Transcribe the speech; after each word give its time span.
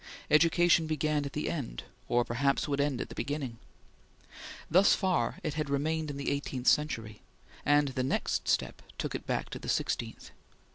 Education 0.31 0.87
began 0.87 1.25
at 1.27 1.33
the 1.33 1.47
end, 1.47 1.83
or 2.07 2.25
perhaps 2.25 2.67
would 2.67 2.81
end 2.81 2.99
at 3.01 3.09
the 3.09 3.13
beginning. 3.13 3.59
Thus 4.67 4.95
far 4.95 5.37
it 5.43 5.53
had 5.53 5.69
remained 5.69 6.09
in 6.09 6.17
the 6.17 6.31
eighteenth 6.31 6.65
century, 6.65 7.21
and 7.63 7.89
the 7.89 8.01
next 8.01 8.47
step 8.47 8.81
took 8.97 9.13
it 9.13 9.27
back 9.27 9.51
to 9.51 9.59
the 9.59 9.69
sixteenth. 9.69 10.31